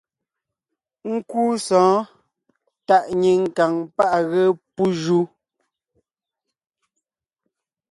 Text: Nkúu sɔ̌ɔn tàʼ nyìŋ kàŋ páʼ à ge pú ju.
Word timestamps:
Nkúu 1.13 1.51
sɔ̌ɔn 1.65 1.99
tàʼ 2.87 3.05
nyìŋ 3.19 3.41
kàŋ 3.55 3.73
páʼ 3.95 4.11
à 4.17 4.19
ge 4.31 4.43
pú 4.73 4.83
ju. 5.01 5.19